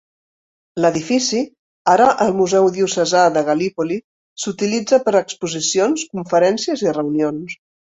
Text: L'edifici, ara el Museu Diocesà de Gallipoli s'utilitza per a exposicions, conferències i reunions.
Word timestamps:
L'edifici, 0.85 1.41
ara 1.95 2.07
el 2.25 2.33
Museu 2.39 2.69
Diocesà 2.79 3.21
de 3.37 3.45
Gallipoli 3.51 3.99
s'utilitza 4.45 5.01
per 5.07 5.15
a 5.15 5.23
exposicions, 5.27 6.09
conferències 6.17 6.87
i 6.89 6.99
reunions. 7.01 7.59